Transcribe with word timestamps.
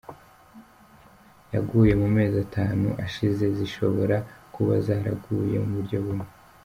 yaguye 1.53 1.93
mu 2.01 2.07
mezi 2.15 2.35
atanu 2.45 2.87
ashize 3.05 3.45
zishobora 3.57 4.17
kuba 4.53 4.73
zaraguye 4.85 5.55
mu 5.63 5.69
buryo 5.75 5.97
bumwe 6.05 6.27